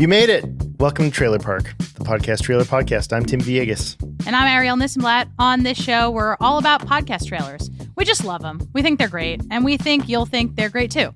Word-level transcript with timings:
You 0.00 0.08
made 0.08 0.30
it. 0.30 0.46
Welcome 0.78 1.10
to 1.10 1.14
Trailer 1.14 1.38
Park, 1.38 1.74
the 1.76 2.04
podcast 2.04 2.42
trailer 2.44 2.64
podcast. 2.64 3.14
I'm 3.14 3.26
Tim 3.26 3.38
Villegas. 3.38 4.00
And 4.26 4.34
I'm 4.34 4.48
Arielle 4.48 4.82
Nissenblatt. 4.82 5.30
On 5.38 5.62
this 5.62 5.76
show, 5.76 6.10
we're 6.10 6.38
all 6.40 6.56
about 6.56 6.86
podcast 6.86 7.28
trailers. 7.28 7.70
We 7.96 8.06
just 8.06 8.24
love 8.24 8.40
them. 8.40 8.66
We 8.72 8.80
think 8.80 8.98
they're 8.98 9.08
great, 9.08 9.42
and 9.50 9.62
we 9.62 9.76
think 9.76 10.08
you'll 10.08 10.24
think 10.24 10.56
they're 10.56 10.70
great 10.70 10.90
too. 10.90 11.14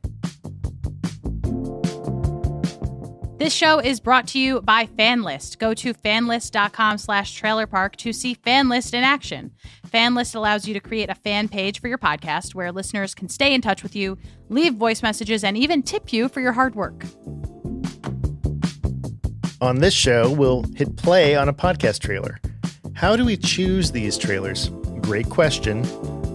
This 3.39 3.55
show 3.55 3.79
is 3.79 4.01
brought 4.01 4.29
to 4.29 4.39
you 4.39 4.61
by 4.61 4.85
FanList. 4.85 5.57
Go 5.57 5.73
to 5.73 5.95
fanlist.com 5.95 6.98
slash 6.98 7.41
trailerpark 7.41 7.96
to 7.96 8.12
see 8.12 8.35
FanList 8.35 8.93
in 8.93 9.03
action. 9.03 9.53
FanList 9.89 10.35
allows 10.35 10.69
you 10.69 10.75
to 10.75 10.80
create 10.80 11.09
a 11.09 11.14
fan 11.14 11.48
page 11.48 11.80
for 11.80 11.89
your 11.89 11.96
podcast 11.96 12.55
where 12.55 12.71
listeners 12.71 13.14
can 13.14 13.30
stay 13.30 13.55
in 13.55 13.62
touch 13.62 13.82
with 13.82 13.96
you, 13.96 14.19
leave 14.51 14.75
voice 14.75 15.03
messages, 15.03 15.43
and 15.43 15.57
even 15.57 15.82
tip 15.82 16.12
you 16.12 16.29
for 16.29 16.43
your 16.43 16.53
hard 16.53 16.75
work. 16.75 17.07
On 19.64 19.78
this 19.78 19.95
show, 19.95 20.30
we'll 20.30 20.62
hit 20.77 20.95
play 20.95 21.34
on 21.36 21.48
a 21.48 21.52
podcast 21.54 22.00
trailer. 22.00 22.38
How 22.92 23.16
do 23.16 23.24
we 23.24 23.34
choose 23.34 23.90
these 23.90 24.18
trailers? 24.18 24.68
Great 25.00 25.30
question. 25.30 25.87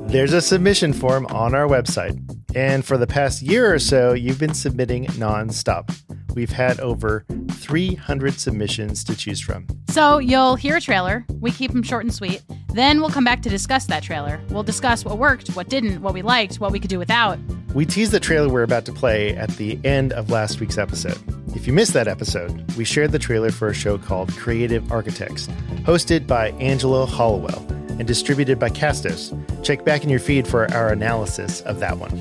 There's 0.07 0.33
a 0.33 0.41
submission 0.41 0.93
form 0.93 1.27
on 1.27 1.53
our 1.53 1.67
website. 1.67 2.19
And 2.55 2.83
for 2.83 2.97
the 2.97 3.05
past 3.05 3.43
year 3.43 3.71
or 3.71 3.77
so, 3.77 4.13
you've 4.13 4.39
been 4.39 4.55
submitting 4.55 5.05
nonstop. 5.09 5.95
We've 6.33 6.49
had 6.49 6.79
over 6.79 7.23
300 7.51 8.39
submissions 8.39 9.03
to 9.03 9.15
choose 9.15 9.39
from. 9.39 9.67
So 9.89 10.17
you'll 10.17 10.55
hear 10.55 10.77
a 10.77 10.81
trailer. 10.81 11.23
We 11.39 11.51
keep 11.51 11.71
them 11.71 11.83
short 11.83 12.05
and 12.05 12.13
sweet. 12.13 12.41
Then 12.73 12.99
we'll 12.99 13.11
come 13.11 13.25
back 13.25 13.43
to 13.43 13.49
discuss 13.49 13.85
that 13.85 14.01
trailer. 14.01 14.41
We'll 14.49 14.63
discuss 14.63 15.05
what 15.05 15.19
worked, 15.19 15.49
what 15.49 15.69
didn't, 15.69 16.01
what 16.01 16.15
we 16.15 16.23
liked, 16.23 16.55
what 16.59 16.71
we 16.71 16.79
could 16.79 16.89
do 16.89 16.97
without. 16.97 17.37
We 17.75 17.85
teased 17.85 18.11
the 18.11 18.19
trailer 18.19 18.49
we're 18.49 18.63
about 18.63 18.85
to 18.85 18.91
play 18.91 19.35
at 19.35 19.49
the 19.51 19.79
end 19.83 20.11
of 20.13 20.31
last 20.31 20.59
week's 20.59 20.79
episode. 20.79 21.19
If 21.55 21.67
you 21.67 21.73
missed 21.73 21.93
that 21.93 22.07
episode, 22.07 22.71
we 22.75 22.83
shared 22.83 23.11
the 23.11 23.19
trailer 23.19 23.51
for 23.51 23.67
a 23.67 23.73
show 23.75 23.99
called 23.99 24.35
Creative 24.37 24.91
Architects, 24.91 25.47
hosted 25.83 26.25
by 26.25 26.49
Angelo 26.53 27.05
Hollowell 27.05 27.59
and 27.99 28.07
distributed 28.07 28.57
by 28.57 28.69
Castos. 28.69 29.35
Check 29.63 29.85
back 29.85 30.03
in 30.03 30.09
your 30.09 30.19
feed 30.19 30.47
for 30.47 30.71
our 30.73 30.91
analysis 30.91 31.61
of 31.61 31.79
that 31.79 31.97
one. 31.99 32.17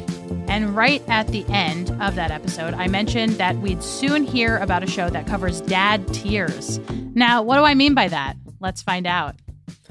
And 0.49 0.77
right 0.77 1.03
at 1.09 1.29
the 1.29 1.47
end 1.49 1.91
of 2.03 2.15
that 2.17 2.31
episode, 2.31 2.75
I 2.75 2.89
mentioned 2.89 3.35
that 3.35 3.57
we'd 3.59 3.83
soon 3.83 4.25
hear 4.25 4.59
about 4.59 4.83
a 4.83 4.87
show 4.87 5.09
that 5.09 5.27
covers 5.27 5.62
dad 5.62 6.12
tears. 6.12 6.79
Now, 7.15 7.43
what 7.43 7.57
do 7.57 7.62
I 7.62 7.75
mean 7.75 7.95
by 7.95 8.09
that? 8.09 8.37
Let's 8.61 8.83
find 8.83 9.07
out. 9.07 9.37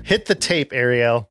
Hit 0.03 0.25
the 0.25 0.35
tape, 0.35 0.71
Arielle. 0.71 1.27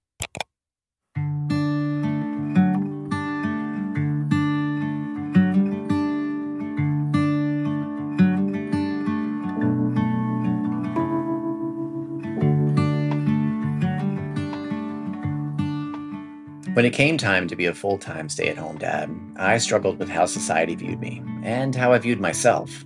When 16.77 16.85
it 16.85 16.93
came 16.93 17.17
time 17.17 17.49
to 17.49 17.57
be 17.57 17.65
a 17.65 17.73
full 17.73 17.97
time 17.97 18.29
stay 18.29 18.49
at 18.49 18.59
home 18.59 18.77
dad, 18.77 19.11
I 19.37 19.57
struggled 19.57 19.99
with 19.99 20.11
how 20.11 20.27
society 20.27 20.75
viewed 20.75 21.01
me 21.01 21.23
and 21.43 21.75
how 21.75 21.95
I 21.95 21.99
viewed 21.99 22.21
myself. 22.21 22.85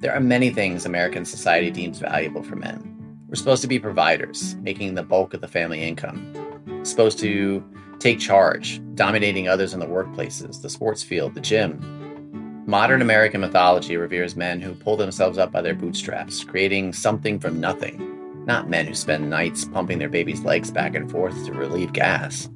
There 0.00 0.12
are 0.12 0.18
many 0.18 0.50
things 0.50 0.84
American 0.84 1.24
society 1.24 1.70
deems 1.70 2.00
valuable 2.00 2.42
for 2.42 2.56
men. 2.56 3.22
We're 3.28 3.36
supposed 3.36 3.62
to 3.62 3.68
be 3.68 3.78
providers, 3.78 4.56
making 4.56 4.96
the 4.96 5.04
bulk 5.04 5.34
of 5.34 5.40
the 5.40 5.46
family 5.46 5.82
income, 5.84 6.34
supposed 6.82 7.20
to 7.20 7.64
take 8.00 8.18
charge, 8.18 8.80
dominating 8.96 9.46
others 9.46 9.72
in 9.72 9.78
the 9.78 9.86
workplaces, 9.86 10.60
the 10.60 10.68
sports 10.68 11.04
field, 11.04 11.36
the 11.36 11.40
gym. 11.40 12.64
Modern 12.66 13.02
American 13.02 13.40
mythology 13.40 13.96
reveres 13.96 14.34
men 14.34 14.60
who 14.60 14.74
pull 14.74 14.96
themselves 14.96 15.38
up 15.38 15.52
by 15.52 15.62
their 15.62 15.76
bootstraps, 15.76 16.42
creating 16.42 16.92
something 16.92 17.38
from 17.38 17.60
nothing, 17.60 18.44
not 18.46 18.68
men 18.68 18.88
who 18.88 18.96
spend 18.96 19.30
nights 19.30 19.64
pumping 19.64 20.00
their 20.00 20.08
baby's 20.08 20.40
legs 20.40 20.72
back 20.72 20.96
and 20.96 21.08
forth 21.08 21.46
to 21.46 21.52
relieve 21.52 21.92
gas. 21.92 22.48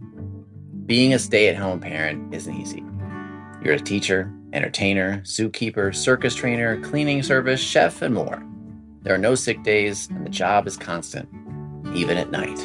Being 0.86 1.14
a 1.14 1.18
stay 1.18 1.48
at 1.48 1.56
home 1.56 1.80
parent 1.80 2.32
isn't 2.32 2.54
easy. 2.54 2.84
You're 3.60 3.74
a 3.74 3.80
teacher, 3.80 4.32
entertainer, 4.52 5.20
zookeeper, 5.24 5.92
circus 5.92 6.32
trainer, 6.32 6.80
cleaning 6.80 7.24
service, 7.24 7.60
chef, 7.60 8.02
and 8.02 8.14
more. 8.14 8.40
There 9.02 9.12
are 9.12 9.18
no 9.18 9.34
sick 9.34 9.64
days, 9.64 10.08
and 10.10 10.24
the 10.24 10.30
job 10.30 10.68
is 10.68 10.76
constant, 10.76 11.28
even 11.92 12.16
at 12.16 12.30
night. 12.30 12.64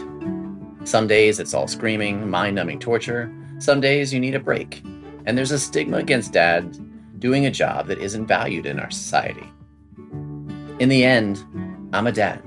Some 0.84 1.08
days 1.08 1.40
it's 1.40 1.56
all 1.56 1.68
screaming, 1.68 2.30
mind 2.30 2.58
numbing 2.58 2.78
torture. 2.78 3.34
Some 3.58 3.81
days 3.81 4.14
you 4.14 4.20
need 4.20 4.36
a 4.36 4.40
break. 4.40 4.84
And 5.26 5.36
there's 5.36 5.52
a 5.52 5.58
stigma 5.58 5.98
against 5.98 6.34
dad 6.34 6.78
doing 7.20 7.48
a 7.48 7.52
job 7.52 7.88
that 7.88 7.98
isn't 7.98 8.28
valued 8.28 8.68
in 8.68 8.80
our 8.80 8.92
society. 8.92 9.50
In 10.80 10.90
the 10.90 11.04
end, 11.04 11.44
I'm 11.92 12.06
a 12.06 12.12
dad. 12.12 12.44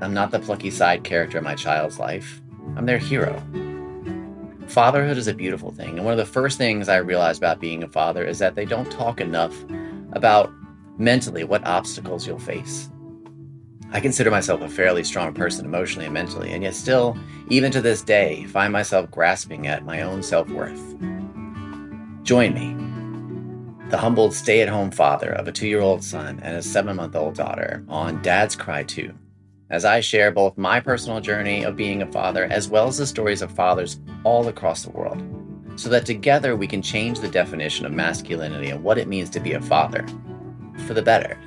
I'm 0.00 0.14
not 0.14 0.30
the 0.30 0.38
plucky 0.38 0.70
side 0.70 1.02
character 1.02 1.38
in 1.38 1.44
my 1.44 1.56
child's 1.56 1.98
life, 1.98 2.40
I'm 2.76 2.86
their 2.86 2.98
hero. 2.98 3.42
Fatherhood 4.70 5.18
is 5.18 5.26
a 5.26 5.34
beautiful 5.34 5.72
thing. 5.72 5.96
And 5.96 6.04
one 6.04 6.12
of 6.12 6.18
the 6.18 6.32
first 6.32 6.56
things 6.56 6.88
I 6.88 6.98
realized 6.98 7.40
about 7.42 7.60
being 7.60 7.82
a 7.82 7.88
father 7.88 8.24
is 8.24 8.38
that 8.38 8.54
they 8.54 8.64
don't 8.64 8.88
talk 8.88 9.20
enough 9.20 9.52
about 10.12 10.52
mentally 10.96 11.42
what 11.42 11.66
obstacles 11.66 12.24
you'll 12.24 12.38
face. 12.38 12.88
I 13.90 13.98
consider 13.98 14.30
myself 14.30 14.60
a 14.60 14.68
fairly 14.68 15.02
strong 15.02 15.34
person 15.34 15.64
emotionally 15.64 16.04
and 16.04 16.14
mentally, 16.14 16.52
and 16.52 16.62
yet 16.62 16.76
still, 16.76 17.18
even 17.48 17.72
to 17.72 17.80
this 17.80 18.02
day, 18.02 18.44
find 18.44 18.72
myself 18.72 19.10
grasping 19.10 19.66
at 19.66 19.84
my 19.84 20.02
own 20.02 20.22
self 20.22 20.48
worth. 20.50 20.94
Join 22.22 22.54
me, 22.54 23.88
the 23.90 23.98
humbled 23.98 24.32
stay 24.32 24.60
at 24.60 24.68
home 24.68 24.92
father 24.92 25.32
of 25.32 25.48
a 25.48 25.52
two 25.52 25.66
year 25.66 25.80
old 25.80 26.04
son 26.04 26.38
and 26.44 26.56
a 26.56 26.62
seven 26.62 26.94
month 26.94 27.16
old 27.16 27.34
daughter, 27.34 27.84
on 27.88 28.22
Dads 28.22 28.54
Cry 28.54 28.84
Too 28.84 29.12
as 29.70 29.84
I 29.84 30.00
share 30.00 30.32
both 30.32 30.58
my 30.58 30.80
personal 30.80 31.20
journey 31.20 31.64
of 31.64 31.76
being 31.76 32.02
a 32.02 32.12
father 32.12 32.44
as 32.44 32.68
well 32.68 32.88
as 32.88 32.98
the 32.98 33.06
stories 33.06 33.40
of 33.40 33.52
fathers 33.52 34.00
all 34.24 34.48
across 34.48 34.82
the 34.82 34.90
world, 34.90 35.22
so 35.76 35.88
that 35.88 36.04
together 36.04 36.56
we 36.56 36.66
can 36.66 36.82
change 36.82 37.20
the 37.20 37.28
definition 37.28 37.86
of 37.86 37.92
masculinity 37.92 38.70
and 38.70 38.82
what 38.82 38.98
it 38.98 39.08
means 39.08 39.30
to 39.30 39.40
be 39.40 39.52
a 39.52 39.60
father 39.60 40.04
for 40.86 40.94
the 40.94 41.02
better. 41.02 41.38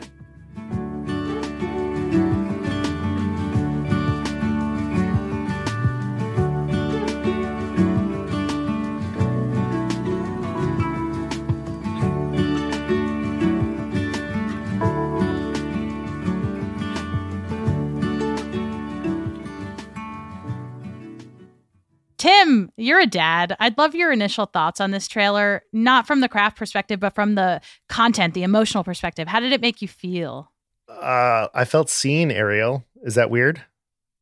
You're 22.83 22.99
a 22.99 23.05
dad. 23.05 23.55
I'd 23.61 23.77
love 23.77 23.95
your 23.95 24.11
initial 24.11 24.45
thoughts 24.45 24.81
on 24.81 24.91
this 24.91 25.07
trailer, 25.07 25.63
not 25.71 26.05
from 26.05 26.19
the 26.19 26.27
craft 26.27 26.57
perspective, 26.57 26.99
but 26.99 27.15
from 27.15 27.35
the 27.35 27.61
content, 27.87 28.33
the 28.33 28.43
emotional 28.43 28.83
perspective. 28.83 29.27
How 29.27 29.39
did 29.39 29.53
it 29.53 29.61
make 29.61 29.81
you 29.81 29.87
feel? 29.87 30.51
Uh, 30.89 31.47
I 31.53 31.63
felt 31.63 31.89
seen, 31.89 32.29
Arielle. 32.29 32.83
Is 33.03 33.15
that 33.15 33.29
weird? 33.29 33.63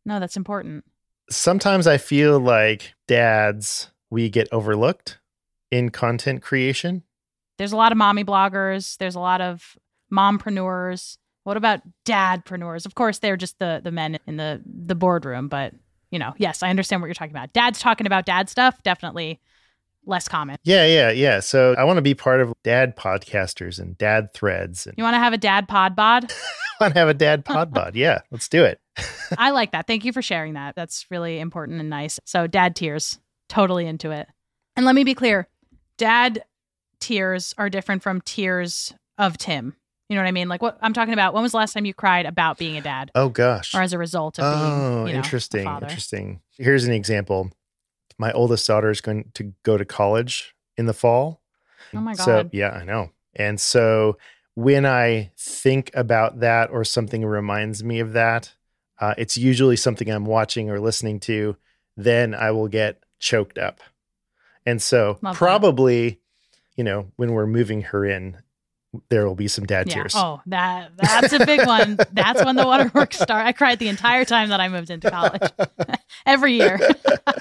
No, 0.05 0.19
that's 0.19 0.37
important. 0.37 0.85
Sometimes 1.29 1.87
I 1.87 1.97
feel 1.97 2.39
like 2.39 2.93
dads, 3.07 3.89
we 4.11 4.29
get 4.29 4.47
overlooked 4.51 5.17
in 5.71 5.89
content 5.89 6.43
creation. 6.43 7.01
There's 7.57 7.71
a 7.71 7.77
lot 7.77 7.91
of 7.91 7.97
mommy 7.97 8.23
bloggers, 8.23 8.97
there's 8.97 9.15
a 9.15 9.19
lot 9.19 9.41
of 9.41 9.75
mompreneurs. 10.13 11.17
What 11.45 11.57
about 11.57 11.81
dadpreneurs? 12.05 12.85
Of 12.85 12.93
course, 12.93 13.17
they're 13.17 13.37
just 13.37 13.57
the 13.57 13.81
the 13.83 13.91
men 13.91 14.19
in 14.27 14.37
the 14.37 14.61
the 14.65 14.93
boardroom, 14.93 15.47
but 15.47 15.73
you 16.11 16.19
know, 16.19 16.33
yes, 16.37 16.61
I 16.61 16.69
understand 16.69 17.01
what 17.01 17.07
you're 17.07 17.15
talking 17.15 17.35
about. 17.35 17.53
Dad's 17.53 17.79
talking 17.79 18.05
about 18.05 18.25
dad 18.25 18.49
stuff, 18.49 18.83
definitely 18.83 19.39
less 20.05 20.27
common. 20.27 20.57
Yeah, 20.63 20.85
yeah, 20.85 21.11
yeah. 21.11 21.39
So 21.39 21.75
I 21.77 21.83
want 21.83 21.97
to 21.97 22.01
be 22.01 22.13
part 22.13 22.41
of 22.41 22.53
dad 22.63 22.95
podcasters 22.95 23.79
and 23.79 23.97
dad 23.97 24.33
threads. 24.33 24.85
And 24.87 24.95
You 24.97 25.03
want 25.03 25.13
to 25.15 25.19
have 25.19 25.33
a 25.33 25.37
dad 25.37 25.67
pod 25.67 25.95
bod? 25.95 26.31
I 26.79 26.83
want 26.83 26.93
to 26.93 26.99
have 26.99 27.09
a 27.09 27.13
dad 27.13 27.45
pod 27.45 27.73
bod. 27.73 27.95
Yeah, 27.95 28.19
let's 28.31 28.49
do 28.49 28.63
it. 28.63 28.79
I 29.37 29.51
like 29.51 29.71
that. 29.71 29.87
Thank 29.87 30.03
you 30.05 30.11
for 30.11 30.21
sharing 30.21 30.53
that. 30.53 30.75
That's 30.75 31.05
really 31.09 31.39
important 31.39 31.79
and 31.79 31.89
nice. 31.89 32.19
So, 32.25 32.47
dad 32.47 32.75
tears, 32.75 33.19
totally 33.47 33.85
into 33.85 34.11
it. 34.11 34.27
And 34.75 34.85
let 34.85 34.95
me 34.95 35.03
be 35.03 35.13
clear 35.13 35.47
dad 35.97 36.43
tears 36.99 37.53
are 37.57 37.69
different 37.69 38.01
from 38.01 38.21
tears 38.21 38.93
of 39.17 39.37
Tim. 39.37 39.75
You 40.11 40.15
know 40.17 40.23
what 40.23 40.27
I 40.27 40.31
mean? 40.33 40.49
Like 40.49 40.61
what 40.61 40.77
I'm 40.81 40.91
talking 40.91 41.13
about. 41.13 41.33
When 41.33 41.41
was 41.41 41.53
the 41.53 41.57
last 41.57 41.71
time 41.71 41.85
you 41.85 41.93
cried 41.93 42.25
about 42.25 42.57
being 42.57 42.75
a 42.75 42.81
dad 42.81 43.11
Oh 43.15 43.29
gosh. 43.29 43.73
or 43.73 43.81
as 43.81 43.93
a 43.93 43.97
result 43.97 44.39
of 44.39 44.43
being 44.43 44.71
Oh, 44.73 45.05
you 45.05 45.13
know, 45.13 45.19
interesting. 45.19 45.65
Interesting. 45.65 46.41
Here's 46.57 46.83
an 46.83 46.91
example. 46.91 47.49
My 48.17 48.33
oldest 48.33 48.67
daughter 48.67 48.89
is 48.89 48.99
going 48.99 49.31
to 49.35 49.53
go 49.63 49.77
to 49.77 49.85
college 49.85 50.53
in 50.75 50.85
the 50.85 50.93
fall. 50.93 51.39
Oh 51.95 52.01
my 52.01 52.13
god. 52.13 52.25
So, 52.25 52.49
yeah, 52.51 52.71
I 52.71 52.83
know. 52.83 53.11
And 53.37 53.57
so 53.57 54.17
when 54.55 54.85
I 54.85 55.31
think 55.39 55.91
about 55.93 56.41
that 56.41 56.71
or 56.71 56.83
something 56.83 57.23
reminds 57.23 57.81
me 57.81 58.01
of 58.01 58.11
that, 58.11 58.53
uh, 58.99 59.13
it's 59.17 59.37
usually 59.37 59.77
something 59.77 60.09
I'm 60.09 60.25
watching 60.25 60.69
or 60.69 60.81
listening 60.81 61.21
to. 61.21 61.55
Then 61.95 62.35
I 62.35 62.51
will 62.51 62.67
get 62.67 63.01
choked 63.19 63.57
up. 63.57 63.79
And 64.65 64.81
so 64.81 65.19
Love 65.21 65.35
that. 65.35 65.35
probably, 65.37 66.19
you 66.75 66.83
know, 66.83 67.07
when 67.15 67.31
we're 67.31 67.47
moving 67.47 67.83
her 67.83 68.05
in, 68.05 68.39
there 69.09 69.25
will 69.27 69.35
be 69.35 69.47
some 69.47 69.65
dad 69.65 69.87
Yeah. 69.87 69.95
tears. 69.95 70.13
Oh, 70.15 70.41
that 70.47 70.91
that's 70.97 71.33
a 71.33 71.45
big 71.45 71.65
one. 71.65 71.97
That's 72.11 72.43
when 72.43 72.55
the 72.55 72.65
waterworks 72.65 73.19
start. 73.19 73.45
I 73.45 73.51
cried 73.53 73.79
the 73.79 73.87
entire 73.87 74.25
time 74.25 74.49
that 74.49 74.59
I 74.59 74.67
moved 74.67 74.89
into 74.89 75.09
college. 75.09 75.41
Every 76.25 76.53
year. 76.53 76.77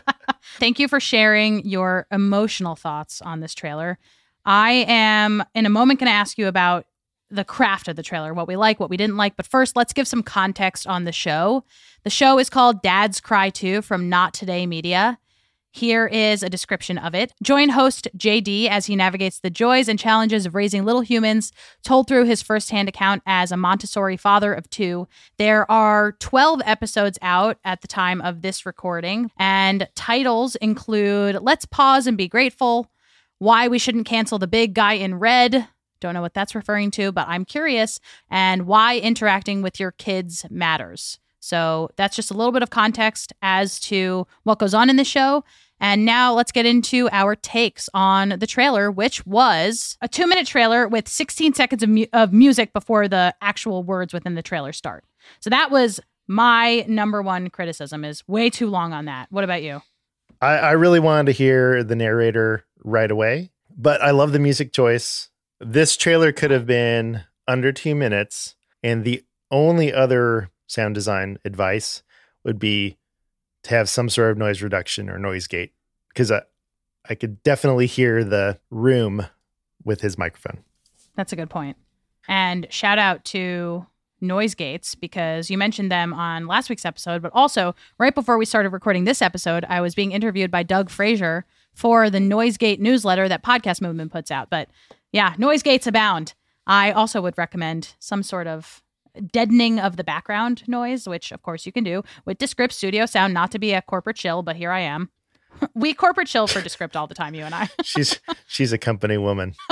Thank 0.59 0.79
you 0.79 0.87
for 0.89 1.01
sharing 1.01 1.67
your 1.67 2.07
emotional 2.11 2.77
thoughts 2.77 3.21
on 3.23 3.41
this 3.41 3.55
trailer. 3.55 3.99
I 4.45 4.85
am 4.89 5.43
in 5.55 5.67
a 5.67 5.71
moment 5.71 6.01
going 6.01 6.09
to 6.11 6.15
ask 6.17 6.39
you 6.39 6.47
about 6.47 6.87
the 7.31 7.45
craft 7.45 7.89
of 7.89 7.97
the 7.97 8.03
trailer, 8.03 8.33
what 8.35 8.49
we 8.49 8.57
like, 8.57 8.81
what 8.81 8.91
we 8.91 8.97
didn't 8.97 9.17
like. 9.17 9.37
But 9.37 9.47
first, 9.47 9.77
let's 9.77 9.93
give 9.93 10.09
some 10.09 10.23
context 10.23 10.87
on 10.87 11.05
the 11.05 11.13
show. 11.13 11.65
The 12.05 12.11
show 12.11 12.39
is 12.39 12.51
called 12.51 12.83
Dads 12.83 13.21
Cry 13.21 13.51
Too 13.51 13.83
from 13.83 14.09
Not 14.09 14.35
Today 14.35 14.67
Media. 14.67 15.19
Here 15.73 16.07
is 16.07 16.43
a 16.43 16.51
description 16.51 16.99
of 16.99 17.15
it. 17.15 17.33
Join 17.43 17.69
host 17.69 18.09
JD 18.17 18.69
as 18.69 18.87
he 18.87 18.97
navigates 18.97 19.39
the 19.39 19.51
joys 19.51 19.89
and 19.89 19.99
challenges 19.99 20.45
of 20.45 20.57
raising 20.57 20.85
little 20.85 21.01
humans, 21.01 21.53
told 21.85 22.09
through 22.09 22.25
his 22.25 22.43
firsthand 22.43 22.89
account 22.89 23.23
as 23.25 23.53
a 23.53 23.57
Montessori 23.57 24.17
father 24.17 24.53
of 24.53 24.69
two. 24.69 25.07
There 25.39 25.71
are 25.71 26.13
12 26.19 26.61
episodes 26.65 27.19
out 27.23 27.59
at 27.65 27.83
the 27.83 27.89
time 27.89 28.21
of 28.21 28.43
this 28.43 28.67
recording, 28.67 29.31
and 29.39 29.89
titles 29.95 30.57
include 30.57 31.39
Let's 31.41 31.67
Pause 31.67 32.09
and 32.09 32.17
Be 32.17 32.27
Grateful, 32.27 32.91
Why 33.39 33.69
We 33.69 33.79
Shouldn't 33.79 34.07
Cancel 34.07 34.41
the 34.41 34.49
Big 34.49 34.75
Guy 34.75 34.95
in 34.95 35.21
Red. 35.21 35.69
Don't 36.01 36.15
know 36.15 36.23
what 36.23 36.35
that's 36.35 36.57
referring 36.57 36.91
to, 36.93 37.13
but 37.13 37.29
I'm 37.29 37.45
curious, 37.45 38.01
and 38.29 38.67
why 38.67 38.99
interacting 38.99 39.63
with 39.63 39.79
your 39.79 39.93
kids 39.93 40.45
matters. 40.51 41.21
So 41.41 41.91
that's 41.97 42.15
just 42.15 42.31
a 42.31 42.35
little 42.35 42.53
bit 42.53 42.63
of 42.63 42.71
context 42.71 43.33
as 43.43 43.81
to 43.81 44.27
what 44.45 44.59
goes 44.59 44.75
on 44.75 44.91
in 44.91 44.97
the 44.97 45.05
show. 45.05 45.43
And 45.81 46.05
now 46.05 46.35
let's 46.35 46.53
get 46.53 46.67
into 46.67 47.09
our 47.11 47.35
takes 47.35 47.89
on 47.95 48.35
the 48.39 48.47
trailer, 48.47 48.91
which 48.91 49.25
was 49.27 49.97
a 50.03 50.09
two 50.09 50.27
minute 50.27 50.47
trailer 50.47 50.87
with 50.87 51.09
16 51.09 51.55
seconds 51.55 51.83
of, 51.83 51.89
mu- 51.89 52.07
of 52.13 52.33
music 52.33 52.73
before 52.73 53.09
the 53.09 53.35
actual 53.41 53.83
words 53.83 54.13
within 54.13 54.35
the 54.35 54.43
trailer 54.43 54.73
start. 54.73 55.05
So 55.41 55.49
that 55.49 55.71
was 55.71 55.99
my 56.29 56.85
number 56.87 57.23
one 57.23 57.51
criticism 57.51 58.05
is 58.05 58.27
way 58.29 58.51
too 58.51 58.69
long 58.69 58.93
on 58.93 59.07
that. 59.07 59.33
What 59.33 59.43
about 59.43 59.63
you? 59.63 59.83
I, 60.41 60.59
I 60.59 60.71
really 60.73 61.01
wanted 61.01 61.27
to 61.27 61.33
hear 61.33 61.83
the 61.83 61.97
narrator 61.97 62.65
right 62.85 63.11
away, 63.11 63.51
but 63.77 64.03
I 64.03 64.11
love 64.11 64.33
the 64.33 64.39
music 64.39 64.73
choice. 64.73 65.31
This 65.61 65.97
trailer 65.97 66.31
could 66.33 66.51
have 66.51 66.67
been 66.67 67.25
under 67.49 67.73
two 67.73 67.95
minutes, 67.95 68.55
and 68.83 69.05
the 69.05 69.25
only 69.51 69.93
other 69.93 70.51
sound 70.71 70.95
design 70.95 71.39
advice 71.45 72.03
would 72.45 72.59
be 72.59 72.97
to 73.65 73.71
have 73.71 73.89
some 73.89 74.09
sort 74.09 74.31
of 74.31 74.39
noise 74.39 74.63
reduction 74.63 75.11
or 75.11 75.19
noise 75.19 75.47
gate 75.47 75.73
because 76.09 76.31
I, 76.31 76.43
I 77.09 77.15
could 77.15 77.43
definitely 77.43 77.87
hear 77.87 78.25
the 78.25 78.59
room 78.71 79.27
with 79.85 80.01
his 80.01 80.17
microphone. 80.17 80.63
That's 81.17 81.33
a 81.33 81.37
good 81.37 81.51
point. 81.51 81.77
And 82.29 82.67
shout 82.71 82.99
out 82.99 83.25
to 83.27 83.87
Noise 84.21 84.55
Gates 84.55 84.95
because 84.95 85.51
you 85.51 85.59
mentioned 85.59 85.91
them 85.91 86.15
on 86.15 86.47
last 86.47 86.71
week's 86.71 86.85
episode, 86.85 87.23
but 87.23 87.33
also 87.35 87.75
right 87.99 88.15
before 88.15 88.39
we 88.39 88.45
started 88.45 88.71
recording 88.71 89.05
this 89.05 89.23
episode, 89.23 89.65
I 89.69 89.81
was 89.81 89.95
being 89.95 90.13
interviewed 90.13 90.51
by 90.51 90.63
Doug 90.63 90.91
Frazier 90.91 91.47
for 91.75 92.11
the 92.11 92.19
Noisegate 92.19 92.79
newsletter 92.79 93.29
that 93.29 93.43
Podcast 93.43 93.81
Movement 93.81 94.13
puts 94.13 94.31
out. 94.31 94.51
But 94.51 94.69
yeah, 95.13 95.35
Noise 95.39 95.63
Gates 95.63 95.87
abound. 95.87 96.35
I 96.67 96.93
also 96.93 97.21
would 97.23 97.37
recommend 97.37 97.95
some 97.99 98.23
sort 98.23 98.47
of 98.47 98.83
deadening 99.33 99.79
of 99.79 99.97
the 99.97 100.05
background 100.05 100.67
noise, 100.69 101.09
which 101.09 101.33
of 101.33 101.43
course 101.43 101.67
you 101.67 101.73
can 101.73 101.85
do 101.85 102.03
with 102.25 102.39
Descript 102.39 102.75
Studio 102.75 103.07
Sound, 103.07 103.35
not 103.35 103.51
to 103.53 103.59
be 103.59 103.73
a 103.73 103.83
corporate 103.83 104.17
chill, 104.17 104.43
but 104.43 104.57
here 104.57 104.71
I 104.71 104.81
am. 104.81 105.11
we 105.75 105.95
corporate 105.95 106.29
chill 106.29 106.47
for 106.47 106.61
Descript 106.61 106.97
all 106.97 107.07
the 107.07 107.15
time, 107.15 107.35
you 107.35 107.45
and 107.45 107.55
I. 107.55 107.69
She's 107.83 108.21
she's 108.47 108.73
a 108.73 108.79
company 108.79 109.19
woman. 109.19 109.55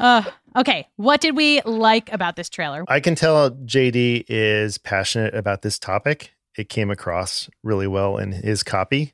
Uh, 0.00 0.24
okay, 0.56 0.88
what 0.96 1.20
did 1.20 1.36
we 1.36 1.60
like 1.62 2.12
about 2.12 2.34
this 2.34 2.48
trailer? 2.48 2.84
I 2.88 2.98
can 2.98 3.14
tell 3.14 3.52
JD 3.52 4.24
is 4.26 4.76
passionate 4.76 5.32
about 5.32 5.62
this 5.62 5.78
topic. 5.78 6.32
It 6.58 6.68
came 6.68 6.90
across 6.90 7.48
really 7.62 7.86
well 7.86 8.16
in 8.16 8.32
his 8.32 8.64
copy. 8.64 9.12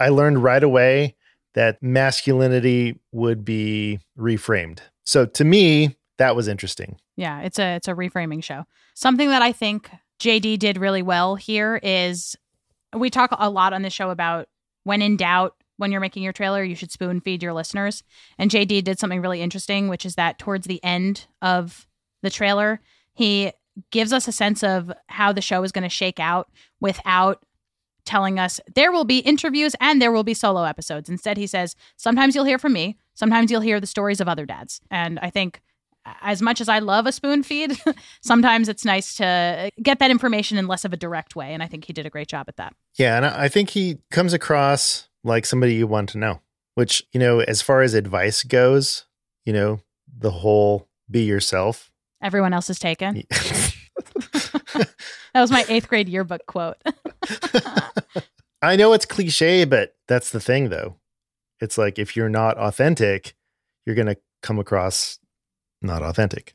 I 0.00 0.08
learned 0.08 0.42
right 0.42 0.62
away 0.62 1.14
that 1.54 1.80
masculinity 1.80 2.98
would 3.12 3.44
be 3.44 4.00
reframed. 4.18 4.80
So 5.04 5.24
to 5.24 5.44
me, 5.44 5.96
that 6.18 6.34
was 6.34 6.48
interesting. 6.48 6.96
Yeah, 7.16 7.40
it's 7.40 7.58
a 7.58 7.76
it's 7.76 7.88
a 7.88 7.94
reframing 7.94 8.42
show. 8.42 8.64
Something 8.94 9.28
that 9.28 9.42
I 9.42 9.52
think 9.52 9.90
JD 10.20 10.58
did 10.58 10.78
really 10.78 11.02
well 11.02 11.36
here 11.36 11.80
is 11.82 12.36
we 12.96 13.10
talk 13.10 13.30
a 13.36 13.50
lot 13.50 13.72
on 13.72 13.82
this 13.82 13.92
show 13.92 14.10
about 14.10 14.48
when 14.84 15.02
in 15.02 15.16
doubt 15.16 15.54
when 15.76 15.90
you're 15.90 16.00
making 16.00 16.22
your 16.22 16.32
trailer, 16.32 16.62
you 16.62 16.76
should 16.76 16.92
spoon 16.92 17.20
feed 17.20 17.42
your 17.42 17.52
listeners. 17.52 18.04
And 18.38 18.50
JD 18.50 18.84
did 18.84 18.98
something 18.98 19.20
really 19.20 19.42
interesting, 19.42 19.88
which 19.88 20.06
is 20.06 20.14
that 20.14 20.38
towards 20.38 20.66
the 20.66 20.82
end 20.84 21.26
of 21.42 21.86
the 22.22 22.30
trailer, 22.30 22.80
he 23.12 23.52
gives 23.90 24.12
us 24.12 24.28
a 24.28 24.32
sense 24.32 24.62
of 24.62 24.92
how 25.08 25.32
the 25.32 25.40
show 25.40 25.62
is 25.64 25.72
going 25.72 25.82
to 25.82 25.88
shake 25.88 26.20
out 26.20 26.48
without 26.80 27.44
telling 28.04 28.38
us 28.38 28.60
there 28.74 28.92
will 28.92 29.04
be 29.04 29.18
interviews 29.18 29.74
and 29.80 30.00
there 30.00 30.12
will 30.12 30.22
be 30.22 30.34
solo 30.34 30.62
episodes. 30.62 31.08
Instead, 31.08 31.36
he 31.36 31.46
says, 31.46 31.74
sometimes 31.96 32.34
you'll 32.34 32.44
hear 32.44 32.58
from 32.58 32.72
me, 32.72 32.96
sometimes 33.14 33.50
you'll 33.50 33.60
hear 33.60 33.80
the 33.80 33.86
stories 33.86 34.20
of 34.20 34.28
other 34.28 34.46
dads. 34.46 34.80
And 34.90 35.18
I 35.20 35.30
think 35.30 35.60
as 36.20 36.42
much 36.42 36.60
as 36.60 36.68
I 36.68 36.78
love 36.78 37.06
a 37.06 37.12
spoon 37.12 37.42
feed, 37.42 37.78
sometimes 38.22 38.68
it's 38.68 38.84
nice 38.84 39.14
to 39.16 39.70
get 39.82 39.98
that 39.98 40.10
information 40.10 40.58
in 40.58 40.66
less 40.66 40.84
of 40.84 40.92
a 40.92 40.96
direct 40.96 41.36
way. 41.36 41.54
And 41.54 41.62
I 41.62 41.66
think 41.66 41.84
he 41.84 41.92
did 41.92 42.06
a 42.06 42.10
great 42.10 42.28
job 42.28 42.46
at 42.48 42.56
that. 42.56 42.74
Yeah, 42.96 43.16
and 43.16 43.26
I 43.26 43.48
think 43.48 43.70
he 43.70 43.98
comes 44.10 44.32
across 44.32 45.08
like 45.22 45.46
somebody 45.46 45.74
you 45.74 45.86
want 45.86 46.10
to 46.10 46.18
know, 46.18 46.40
which, 46.74 47.02
you 47.12 47.20
know, 47.20 47.40
as 47.40 47.62
far 47.62 47.82
as 47.82 47.94
advice 47.94 48.42
goes, 48.42 49.06
you 49.44 49.52
know, 49.52 49.80
the 50.16 50.30
whole 50.30 50.88
be 51.10 51.24
yourself. 51.24 51.90
Everyone 52.22 52.52
else 52.52 52.70
is 52.70 52.78
taken. 52.78 53.22
That 55.34 55.40
was 55.40 55.50
my 55.50 55.64
eighth 55.68 55.88
grade 55.88 56.08
yearbook 56.08 56.46
quote. 56.46 56.76
I 58.62 58.76
know 58.76 58.92
it's 58.92 59.04
cliche, 59.04 59.64
but 59.64 59.96
that's 60.06 60.30
the 60.30 60.40
thing 60.40 60.68
though. 60.68 60.96
It's 61.60 61.76
like 61.76 61.98
if 61.98 62.16
you're 62.16 62.28
not 62.28 62.56
authentic, 62.56 63.34
you're 63.84 63.96
going 63.96 64.06
to 64.06 64.16
come 64.42 64.60
across 64.60 65.18
not 65.84 66.02
authentic. 66.02 66.54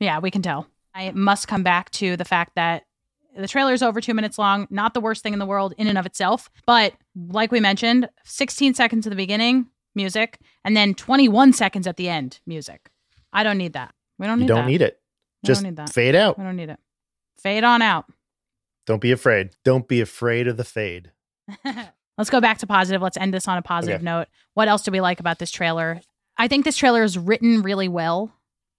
yeah, 0.00 0.18
we 0.18 0.30
can 0.30 0.42
tell. 0.42 0.66
I 0.94 1.10
must 1.12 1.48
come 1.48 1.62
back 1.62 1.90
to 1.92 2.16
the 2.16 2.24
fact 2.24 2.52
that 2.56 2.84
the 3.36 3.48
trailer 3.48 3.72
is 3.72 3.82
over 3.82 4.00
two 4.00 4.12
minutes 4.14 4.38
long, 4.38 4.66
not 4.70 4.92
the 4.94 5.00
worst 5.00 5.22
thing 5.22 5.32
in 5.32 5.38
the 5.38 5.46
world 5.46 5.72
in 5.78 5.86
and 5.86 5.96
of 5.96 6.04
itself. 6.06 6.50
But 6.66 6.92
like 7.16 7.50
we 7.50 7.60
mentioned, 7.60 8.08
16 8.24 8.74
seconds 8.74 9.06
at 9.06 9.10
the 9.10 9.16
beginning, 9.16 9.68
music, 9.94 10.38
and 10.64 10.76
then 10.76 10.94
21 10.94 11.52
seconds 11.54 11.86
at 11.86 11.96
the 11.96 12.08
end, 12.10 12.40
music. 12.46 12.90
I 13.32 13.42
don't 13.42 13.56
need 13.58 13.72
that. 13.72 13.94
We 14.18 14.26
don't 14.26 14.38
need 14.38 14.44
You 14.44 14.48
don't 14.48 14.64
that. 14.66 14.70
need 14.70 14.82
it. 14.82 15.00
We 15.42 15.46
Just 15.46 15.62
don't 15.62 15.70
need 15.70 15.76
that. 15.76 15.88
fade 15.90 16.14
out. 16.14 16.36
We 16.38 16.44
don't 16.44 16.56
need 16.56 16.68
it. 16.68 16.78
Fade 17.38 17.64
on 17.64 17.80
out. 17.80 18.04
Don't 18.86 19.00
be 19.00 19.12
afraid. 19.12 19.50
Don't 19.64 19.88
be 19.88 20.00
afraid 20.02 20.46
of 20.46 20.56
the 20.58 20.64
fade. 20.64 21.10
Let's 22.18 22.28
go 22.30 22.40
back 22.40 22.58
to 22.58 22.66
positive. 22.66 23.00
Let's 23.00 23.16
end 23.16 23.32
this 23.32 23.48
on 23.48 23.56
a 23.56 23.62
positive 23.62 23.96
Okay. 23.96 24.04
note. 24.04 24.28
What 24.54 24.68
else 24.68 24.82
do 24.82 24.90
we 24.90 25.00
like 25.00 25.20
about 25.20 25.38
this 25.38 25.50
trailer? 25.50 26.00
I 26.36 26.48
think 26.48 26.64
this 26.64 26.76
trailer 26.76 27.02
is 27.02 27.16
written 27.16 27.62
really 27.62 27.88
well. 27.88 28.32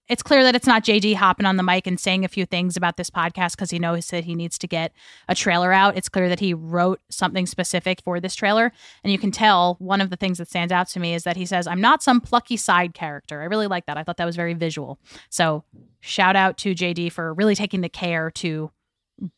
It's 0.06 0.22
clear 0.22 0.42
that 0.42 0.54
it's 0.54 0.66
not 0.66 0.84
JD 0.84 1.14
hopping 1.14 1.46
on 1.46 1.56
the 1.56 1.62
mic 1.62 1.86
and 1.86 1.98
saying 1.98 2.24
a 2.24 2.28
few 2.28 2.44
things 2.44 2.76
about 2.76 2.98
this 2.98 3.08
podcast 3.08 3.52
because 3.52 3.70
he 3.70 3.78
knows 3.78 4.08
that 4.08 4.24
he 4.24 4.34
needs 4.34 4.58
to 4.58 4.66
get 4.66 4.92
a 5.28 5.34
trailer 5.34 5.72
out. 5.72 5.96
It's 5.96 6.10
clear 6.10 6.28
that 6.28 6.40
he 6.40 6.52
wrote 6.52 7.00
something 7.08 7.46
specific 7.46 8.02
for 8.02 8.20
this 8.20 8.34
trailer. 8.34 8.70
And 9.02 9.12
you 9.12 9.18
can 9.18 9.30
tell 9.30 9.76
one 9.78 10.02
of 10.02 10.10
the 10.10 10.16
things 10.16 10.36
that 10.38 10.48
stands 10.48 10.72
out 10.72 10.88
to 10.88 11.00
me 11.00 11.14
is 11.14 11.24
that 11.24 11.36
he 11.36 11.46
says, 11.46 11.66
I'm 11.66 11.80
not 11.80 12.02
some 12.02 12.20
plucky 12.20 12.58
side 12.58 12.92
character. 12.92 13.40
I 13.40 13.44
really 13.44 13.66
like 13.66 13.86
that. 13.86 13.96
I 13.96 14.02
thought 14.02 14.18
that 14.18 14.26
was 14.26 14.36
very 14.36 14.52
visual. 14.52 14.98
So 15.30 15.64
shout 16.00 16.36
out 16.36 16.58
to 16.58 16.74
JD 16.74 17.10
for 17.12 17.32
really 17.32 17.54
taking 17.54 17.80
the 17.80 17.88
care 17.88 18.30
to 18.32 18.70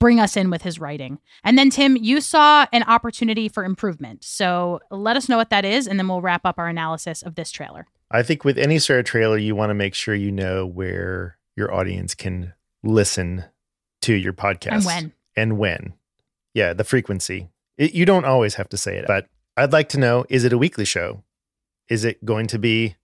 bring 0.00 0.18
us 0.18 0.36
in 0.36 0.50
with 0.50 0.62
his 0.62 0.80
writing. 0.80 1.18
And 1.44 1.56
then, 1.56 1.70
Tim, 1.70 1.96
you 1.96 2.20
saw 2.20 2.66
an 2.72 2.82
opportunity 2.84 3.48
for 3.48 3.64
improvement. 3.64 4.24
So 4.24 4.80
let 4.90 5.16
us 5.16 5.28
know 5.28 5.36
what 5.36 5.50
that 5.50 5.64
is, 5.64 5.86
and 5.86 5.98
then 5.98 6.08
we'll 6.08 6.22
wrap 6.22 6.44
up 6.44 6.58
our 6.58 6.66
analysis 6.66 7.22
of 7.22 7.34
this 7.34 7.50
trailer. 7.50 7.86
I 8.10 8.22
think 8.22 8.44
with 8.44 8.58
any 8.58 8.78
sort 8.78 9.00
of 9.00 9.04
trailer, 9.06 9.36
you 9.36 9.54
want 9.54 9.70
to 9.70 9.74
make 9.74 9.94
sure 9.94 10.14
you 10.14 10.30
know 10.30 10.66
where 10.66 11.38
your 11.56 11.72
audience 11.74 12.14
can 12.14 12.52
listen 12.82 13.44
to 14.02 14.14
your 14.14 14.32
podcast 14.32 14.72
And 14.72 14.84
when. 14.84 15.12
and 15.36 15.58
when. 15.58 15.94
Yeah, 16.54 16.72
the 16.72 16.84
frequency. 16.84 17.48
It, 17.76 17.94
you 17.94 18.06
don't 18.06 18.24
always 18.24 18.54
have 18.54 18.68
to 18.70 18.76
say 18.76 18.96
it, 18.96 19.06
but 19.06 19.26
I'd 19.56 19.72
like 19.72 19.88
to 19.90 19.98
know 19.98 20.24
is 20.28 20.44
it 20.44 20.52
a 20.52 20.58
weekly 20.58 20.84
show? 20.84 21.24
Is 21.88 22.04
it 22.04 22.24
going 22.24 22.46
to 22.48 22.58
be 22.58 22.96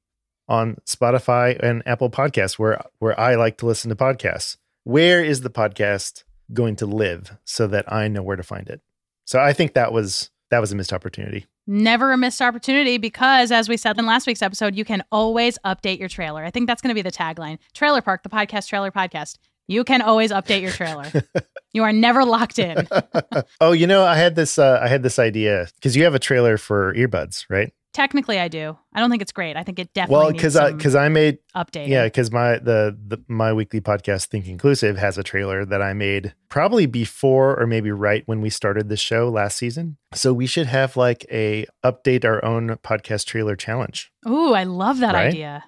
on 0.48 0.76
Spotify 0.86 1.58
and 1.62 1.82
Apple 1.86 2.10
Podcasts 2.10 2.58
where 2.58 2.80
where 2.98 3.18
I 3.18 3.34
like 3.34 3.58
to 3.58 3.66
listen 3.66 3.88
to 3.90 3.96
podcasts? 3.96 4.56
Where 4.84 5.22
is 5.22 5.42
the 5.42 5.50
podcast 5.50 6.24
going 6.52 6.76
to 6.76 6.86
live 6.86 7.36
so 7.44 7.66
that 7.68 7.90
I 7.92 8.08
know 8.08 8.22
where 8.22 8.36
to 8.36 8.42
find 8.42 8.68
it? 8.68 8.80
So 9.24 9.40
I 9.40 9.52
think 9.52 9.74
that 9.74 9.92
was 9.92 10.30
that 10.50 10.60
was 10.60 10.72
a 10.72 10.76
missed 10.76 10.92
opportunity. 10.92 11.46
Never 11.66 12.10
a 12.12 12.16
missed 12.16 12.42
opportunity 12.42 12.98
because, 12.98 13.52
as 13.52 13.68
we 13.68 13.76
said 13.76 13.96
in 13.96 14.04
last 14.04 14.26
week's 14.26 14.42
episode, 14.42 14.74
you 14.74 14.84
can 14.84 15.04
always 15.12 15.58
update 15.64 16.00
your 16.00 16.08
trailer. 16.08 16.44
I 16.44 16.50
think 16.50 16.66
that's 16.66 16.82
going 16.82 16.88
to 16.88 16.94
be 16.94 17.02
the 17.02 17.12
tagline 17.12 17.58
Trailer 17.72 18.02
Park, 18.02 18.24
the 18.24 18.28
podcast, 18.28 18.68
trailer 18.68 18.90
podcast. 18.90 19.38
You 19.68 19.84
can 19.84 20.02
always 20.02 20.32
update 20.32 20.60
your 20.60 20.72
trailer. 20.72 21.06
you 21.72 21.84
are 21.84 21.92
never 21.92 22.24
locked 22.24 22.58
in. 22.58 22.88
oh, 23.60 23.70
you 23.70 23.86
know, 23.86 24.02
I 24.02 24.16
had 24.16 24.34
this 24.34 24.58
uh, 24.58 24.80
I 24.82 24.88
had 24.88 25.04
this 25.04 25.20
idea 25.20 25.68
because 25.76 25.94
you 25.94 26.02
have 26.02 26.16
a 26.16 26.18
trailer 26.18 26.58
for 26.58 26.94
earbuds, 26.94 27.44
right? 27.48 27.72
Technically, 27.92 28.38
I 28.40 28.48
do. 28.48 28.76
I 28.94 29.00
don't 29.00 29.10
think 29.10 29.20
it's 29.20 29.32
great. 29.32 29.56
I 29.56 29.62
think 29.62 29.78
it 29.78 29.92
definitely 29.92 30.24
Well, 30.24 30.32
because 30.32 30.56
I 30.56 30.72
because 30.72 30.94
I 30.94 31.08
made 31.08 31.38
updating. 31.54 31.88
yeah 31.88 32.04
because 32.04 32.30
my 32.32 32.58
the, 32.58 32.96
the 33.06 33.18
my 33.28 33.52
weekly 33.52 33.80
podcast 33.82 34.26
Think 34.28 34.48
Inclusive 34.48 34.96
has 34.96 35.18
a 35.18 35.22
trailer 35.22 35.64
that 35.66 35.82
I 35.82 35.92
made 35.92 36.34
probably 36.48 36.86
before 36.86 37.58
or 37.60 37.66
maybe 37.66 37.90
right 37.90 38.22
when 38.26 38.40
we 38.40 38.48
started 38.50 38.88
the 38.88 38.96
show 38.96 39.28
last 39.28 39.58
season. 39.58 39.98
So 40.14 40.32
we 40.32 40.46
should 40.46 40.66
have 40.68 40.96
like 40.96 41.26
a 41.30 41.66
update 41.84 42.24
our 42.24 42.42
own 42.44 42.70
podcast 42.82 43.26
trailer 43.26 43.56
challenge. 43.56 44.10
Ooh, 44.26 44.54
I 44.54 44.64
love 44.64 44.98
that 45.00 45.14
Right? 45.14 45.26
idea. 45.28 45.64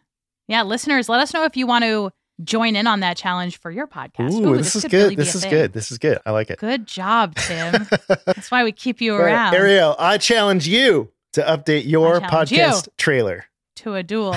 Yeah, 0.49 0.63
listeners, 0.63 1.09
let 1.09 1.21
us 1.21 1.35
know 1.35 1.45
if 1.45 1.57
you 1.57 1.67
want 1.67 1.85
to 1.85 2.11
join 2.43 2.75
in 2.75 2.87
on 2.87 3.01
that 3.01 3.17
challenge 3.17 3.59
for 3.61 3.71
your 3.71 3.87
podcast. 3.87 4.33
Ooh, 4.33 4.57
this, 4.57 4.75
is 4.75 4.83
good. 4.85 4.93
really 4.95 5.15
this 5.15 5.35
is 5.35 5.43
thing. 5.43 5.51
good. 5.51 5.73
This 5.73 5.93
is 5.93 5.99
good. 5.99 6.19
I 6.27 6.33
like 6.33 6.51
it. 6.51 6.59
Good 6.59 6.87
job, 6.87 7.35
Tim. 7.37 7.87
That's 8.27 8.51
why 8.51 8.65
we 8.65 8.73
keep 8.73 9.01
you 9.01 9.15
around 9.15 9.55
Arielle, 9.55 9.95
I 9.99 10.19
challenge 10.19 10.67
you 10.67 11.11
to 11.35 11.43
update 11.43 11.87
your 11.87 12.19
challenge 12.21 12.53
you. 12.53 12.59
podcast 12.59 12.89
trailer. 12.97 13.45
to 13.77 13.95
a 13.95 14.03
duel. 14.03 14.31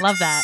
Love 0.00 0.18
that. 0.18 0.42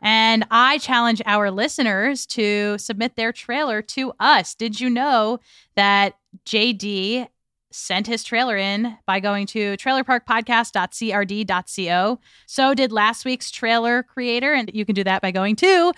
And 0.00 0.46
I 0.50 0.78
challenge 0.78 1.20
our 1.26 1.50
listeners 1.50 2.24
to 2.26 2.78
submit 2.78 3.16
their 3.16 3.32
trailer 3.32 3.82
to 3.82 4.12
us. 4.20 4.54
Did 4.54 4.80
you 4.80 4.88
know 4.88 5.40
that 5.74 6.14
JD 6.46 7.26
sent 7.70 8.06
his 8.06 8.24
trailer 8.24 8.56
in 8.56 8.96
by 9.06 9.20
going 9.20 9.46
to 9.48 9.76
trailerparkpodcast.crd.co? 9.76 12.20
So 12.46 12.74
did 12.74 12.92
last 12.92 13.24
week's 13.24 13.50
trailer 13.50 14.04
creator, 14.04 14.54
and 14.54 14.70
you 14.72 14.84
can 14.84 14.94
do 14.94 15.02
that 15.04 15.20
by 15.20 15.32
going 15.32 15.56
to 15.56 15.92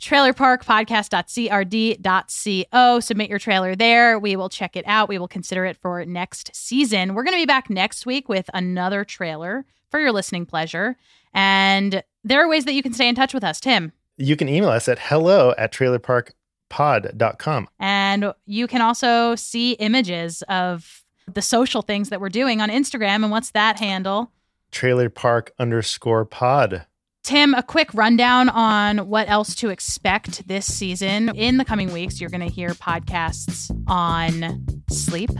trailerparkpodcast.crd.co. 0.00 3.00
Submit 3.00 3.30
your 3.30 3.38
trailer 3.38 3.76
there. 3.76 4.18
We 4.18 4.36
will 4.36 4.48
check 4.48 4.76
it 4.76 4.84
out. 4.86 5.08
We 5.08 5.18
will 5.18 5.28
consider 5.28 5.64
it 5.64 5.76
for 5.76 6.04
next 6.04 6.54
season. 6.54 7.14
We're 7.14 7.24
going 7.24 7.34
to 7.34 7.42
be 7.42 7.46
back 7.46 7.70
next 7.70 8.06
week 8.06 8.28
with 8.28 8.50
another 8.52 9.04
trailer 9.04 9.64
for 9.90 10.00
your 10.00 10.12
listening 10.12 10.46
pleasure. 10.46 10.96
And 11.32 12.02
there 12.22 12.44
are 12.44 12.48
ways 12.48 12.64
that 12.64 12.74
you 12.74 12.82
can 12.82 12.92
stay 12.92 13.08
in 13.08 13.14
touch 13.14 13.34
with 13.34 13.44
us, 13.44 13.60
Tim. 13.60 13.92
You 14.16 14.36
can 14.36 14.48
email 14.48 14.70
us 14.70 14.88
at 14.88 14.98
hello 14.98 15.54
at 15.58 15.72
trailerparkpod.com. 15.72 17.68
And 17.78 18.32
you 18.46 18.66
can 18.66 18.80
also 18.80 19.34
see 19.34 19.72
images 19.72 20.42
of 20.48 21.04
the 21.32 21.42
social 21.42 21.82
things 21.82 22.10
that 22.10 22.20
we're 22.20 22.28
doing 22.28 22.60
on 22.60 22.68
Instagram. 22.68 23.22
And 23.22 23.30
what's 23.30 23.50
that 23.52 23.78
handle? 23.78 24.30
Trailer 24.70 25.08
park 25.08 25.52
underscore 25.58 26.24
pod. 26.24 26.86
Tim, 27.24 27.54
a 27.54 27.62
quick 27.62 27.88
rundown 27.94 28.50
on 28.50 29.08
what 29.08 29.30
else 29.30 29.54
to 29.56 29.70
expect 29.70 30.46
this 30.46 30.66
season. 30.66 31.30
In 31.30 31.56
the 31.56 31.64
coming 31.64 31.90
weeks, 31.90 32.20
you're 32.20 32.28
going 32.28 32.46
to 32.46 32.54
hear 32.54 32.68
podcasts 32.70 33.70
on 33.86 34.66
sleep, 34.90 35.30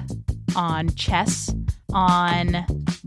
on 0.56 0.88
chess, 0.94 1.54
on 1.92 2.64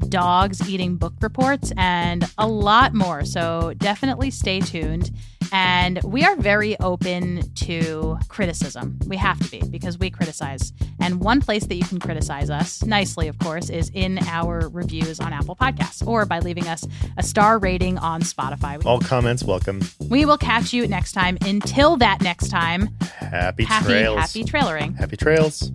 dogs 0.10 0.70
eating 0.70 0.96
book 0.96 1.16
reports, 1.22 1.74
and 1.76 2.32
a 2.38 2.48
lot 2.48 2.94
more. 2.94 3.26
So 3.26 3.74
definitely 3.78 4.30
stay 4.30 4.60
tuned. 4.60 5.10
And 5.52 6.02
we 6.04 6.24
are 6.24 6.36
very 6.36 6.80
open 6.80 7.50
to 7.56 8.18
criticism. 8.28 9.00
We 9.08 9.18
have 9.18 9.40
to 9.40 9.50
be 9.50 9.62
because 9.70 9.98
we 9.98 10.10
criticize. 10.10 10.74
And 11.00 11.20
one 11.22 11.42
place 11.42 11.66
that 11.68 11.76
you 11.76 11.86
can 11.86 12.00
criticize 12.00 12.50
us, 12.50 12.84
nicely, 12.84 13.28
of 13.28 13.38
course, 13.40 13.70
is 13.70 13.92
in 13.94 14.20
our 14.28 14.70
reviews 14.70 15.20
on 15.20 15.34
Apple 15.34 15.56
Podcasts 15.56 16.06
or 16.06 16.26
by 16.26 16.40
leaving 16.40 16.68
us 16.68 16.86
a 17.18 17.24
star 17.24 17.60
rating 17.60 17.98
on 17.98 18.22
Spotify. 18.22 18.84
All 18.86 19.00
comments 19.00 19.44
welcome. 19.44 19.82
We 20.10 20.26
will 20.26 20.38
catch 20.38 20.74
you 20.74 20.88
next 20.88 21.14
time. 21.14 21.38
Until 21.42 21.98
that 21.98 22.22
next 22.22 22.50
time, 22.50 22.90
Happy, 23.20 23.64
happy, 23.64 23.86
trails. 23.86 24.20
happy 24.20 24.44
trailering. 24.44 24.98
Happy 24.98 25.18
trails. 25.18 25.72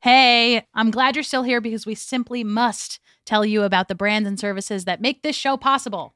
Hey, 0.00 0.66
I'm 0.74 0.90
glad 0.90 1.16
you're 1.16 1.22
still 1.22 1.44
here 1.44 1.62
because 1.62 1.86
we 1.86 1.94
simply 1.94 2.44
must 2.44 3.00
tell 3.24 3.42
you 3.44 3.62
about 3.62 3.88
the 3.88 3.94
brands 3.94 4.28
and 4.28 4.38
services 4.38 4.84
that 4.84 5.00
make 5.00 5.22
this 5.22 5.34
show 5.34 5.56
possible. 5.56 6.14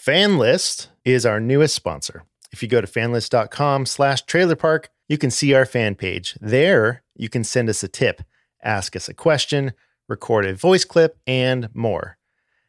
FanList 0.00 0.86
is 1.04 1.26
our 1.26 1.38
newest 1.38 1.74
sponsor. 1.74 2.24
If 2.52 2.62
you 2.62 2.70
go 2.70 2.80
to 2.80 2.86
fanlist.com 2.86 3.84
slash 3.84 4.22
trailer 4.22 4.56
park, 4.56 4.88
you 5.10 5.18
can 5.18 5.30
see 5.30 5.52
our 5.52 5.66
fan 5.66 5.94
page. 5.94 6.38
There, 6.40 7.02
you 7.14 7.28
can 7.28 7.44
send 7.44 7.68
us 7.68 7.82
a 7.82 7.88
tip, 7.88 8.22
ask 8.62 8.96
us 8.96 9.10
a 9.10 9.14
question, 9.14 9.72
record 10.08 10.46
a 10.46 10.54
voice 10.54 10.86
clip, 10.86 11.18
and 11.26 11.68
more. 11.74 12.16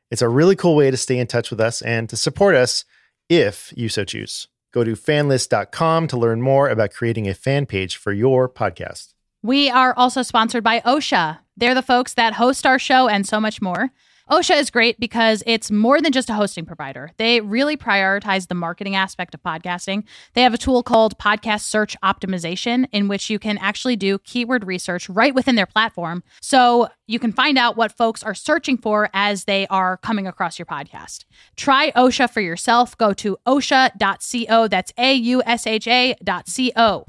It's 0.09 0.21
a 0.21 0.27
really 0.27 0.57
cool 0.57 0.75
way 0.75 0.91
to 0.91 0.97
stay 0.97 1.19
in 1.19 1.27
touch 1.27 1.51
with 1.51 1.61
us 1.61 1.81
and 1.81 2.09
to 2.09 2.17
support 2.17 2.53
us 2.55 2.83
if 3.29 3.73
you 3.77 3.87
so 3.87 4.03
choose. 4.03 4.49
Go 4.73 4.83
to 4.83 4.91
fanlist.com 4.91 6.07
to 6.07 6.17
learn 6.17 6.41
more 6.41 6.67
about 6.67 6.91
creating 6.91 7.29
a 7.29 7.33
fan 7.33 7.65
page 7.65 7.95
for 7.95 8.11
your 8.11 8.49
podcast. 8.49 9.13
We 9.41 9.69
are 9.69 9.93
also 9.95 10.21
sponsored 10.21 10.65
by 10.65 10.81
Ausha. 10.81 11.39
They're 11.55 11.75
the 11.75 11.81
folks 11.81 12.13
that 12.15 12.33
host 12.33 12.65
our 12.65 12.77
show 12.77 13.07
and 13.07 13.25
so 13.25 13.39
much 13.39 13.61
more. 13.61 13.91
Ausha 14.31 14.57
is 14.57 14.69
great 14.69 14.97
because 14.97 15.43
it's 15.45 15.69
more 15.69 15.99
than 15.99 16.13
just 16.13 16.29
a 16.29 16.33
hosting 16.33 16.65
provider. 16.65 17.11
They 17.17 17.41
really 17.41 17.75
prioritize 17.75 18.47
the 18.47 18.55
marketing 18.55 18.95
aspect 18.95 19.35
of 19.35 19.43
podcasting. 19.43 20.05
They 20.35 20.41
have 20.41 20.53
a 20.53 20.57
tool 20.57 20.83
called 20.83 21.17
Podcast 21.17 21.63
Search 21.63 21.97
Optimization, 22.01 22.87
in 22.93 23.09
which 23.09 23.29
you 23.29 23.39
can 23.39 23.57
actually 23.57 23.97
do 23.97 24.19
keyword 24.19 24.65
research 24.65 25.09
right 25.09 25.35
within 25.35 25.55
their 25.55 25.65
platform. 25.65 26.23
So 26.41 26.87
you 27.07 27.19
can 27.19 27.33
find 27.33 27.57
out 27.57 27.75
what 27.75 27.91
folks 27.91 28.23
are 28.23 28.33
searching 28.33 28.77
for 28.77 29.09
as 29.13 29.43
they 29.43 29.67
are 29.67 29.97
coming 29.97 30.27
across 30.27 30.57
your 30.57 30.65
podcast. 30.65 31.25
Try 31.57 31.91
Ausha 31.91 32.29
for 32.29 32.39
yourself. 32.39 32.97
Go 32.97 33.11
to 33.11 33.37
Ausha.co. 33.45 34.67
That's 34.69 34.93
A 34.97 35.13
U 35.13 35.43
S 35.45 35.67
H 35.67 35.87
A 35.89 36.15
dot 36.23 36.47
C 36.47 36.71
O. 36.77 37.05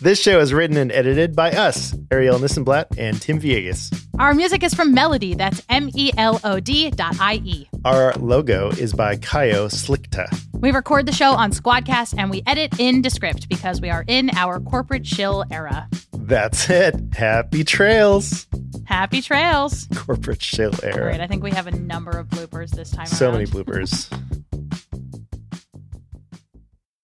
This 0.00 0.20
show 0.20 0.40
is 0.40 0.52
written 0.52 0.76
and 0.76 0.92
edited 0.92 1.34
by 1.34 1.50
us, 1.52 1.92
Arielle 2.10 2.38
Nissenblatt 2.38 2.98
and 2.98 3.20
Tim 3.20 3.40
Villegas. 3.40 4.06
Our 4.18 4.34
music 4.34 4.62
is 4.62 4.74
from 4.74 4.92
Melody. 4.94 5.34
That's 5.34 5.62
M 5.68 5.88
E 5.94 6.12
L 6.16 6.40
O 6.44 6.60
D 6.60 6.90
dot 6.90 7.16
I 7.18 7.40
E. 7.44 7.68
Our 7.84 8.12
logo 8.14 8.68
is 8.70 8.92
by 8.92 9.16
Caio 9.16 9.68
Slikta. 9.68 10.26
We 10.52 10.70
record 10.70 11.06
the 11.06 11.12
show 11.12 11.30
on 11.32 11.50
Squadcast 11.50 12.14
and 12.18 12.30
we 12.30 12.42
edit 12.46 12.78
in 12.78 13.00
Descript 13.02 13.48
because 13.48 13.80
we 13.80 13.88
are 13.90 14.04
in 14.06 14.30
our 14.36 14.60
corporate 14.60 15.04
chill 15.04 15.44
era. 15.50 15.88
That's 16.12 16.68
it. 16.70 16.94
Happy 17.14 17.64
trails. 17.64 18.46
Happy 18.84 19.22
trails. 19.22 19.88
Corporate 19.94 20.40
chill 20.40 20.72
era. 20.82 21.06
right, 21.06 21.20
I 21.20 21.26
think 21.26 21.42
we 21.42 21.50
have 21.50 21.66
a 21.66 21.72
number 21.72 22.10
of 22.10 22.28
bloopers 22.28 22.70
this 22.70 22.90
time 22.90 23.06
So 23.06 23.26
around. 23.26 23.34
many 23.38 23.46
bloopers. 23.46 24.12